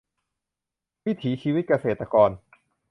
[1.05, 2.29] วิถีชีวิตเกษตรกร